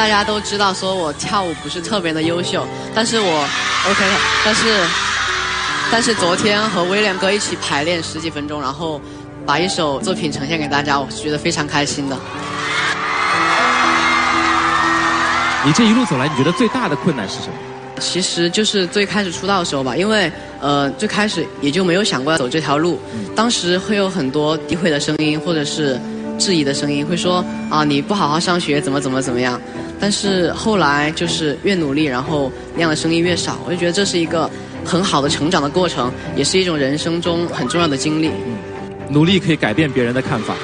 [0.00, 3.46] 大家都知道说我跳舞不是特别的优秀，但是我
[3.86, 4.80] OK 了，但是
[5.92, 8.98] 但是昨天和威廉哥一起排练十几分钟，然后
[9.44, 12.16] 把一首作品呈现给大家，我是觉得非常开心的。
[15.66, 17.52] 你这一路走来，你觉得最大的困难是什么？
[18.00, 20.32] 其实就是最开始出道的时候吧，因为
[20.62, 22.98] 呃最开始也就没有想过要走这条路，
[23.36, 26.00] 当时会有很多诋毁的声音或者是
[26.40, 29.60] 质疑的声音，会说啊你不好好上学怎么怎么怎么样。
[30.00, 34.50] 但是后来就是越努力，然后那样的声音越少，我就觉得这是一个
[34.82, 38.30] 很好的成长的过程，也是一种人生中很重要的经历。
[39.10, 40.54] 努力可以改变别人的看法。